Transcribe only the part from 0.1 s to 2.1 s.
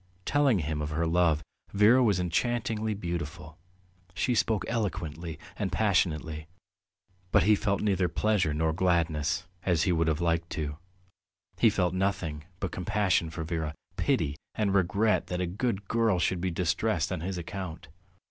Telling him of her love, Vera